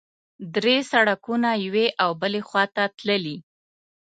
[0.55, 3.37] درې سړکونه یوې او بلې خوا ته تللي.